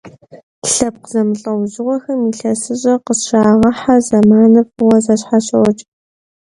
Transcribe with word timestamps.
Лъэпкъ 0.71 1.07
зэмылӀэужьыгъуэхэм 1.11 2.19
ИлъэсыщӀэр 2.29 2.99
къыщрагъэхьэ 3.05 3.95
зэманыр 4.07 4.65
фӀыуэ 4.73 4.97
зэщхьэщокӀ. 5.05 5.81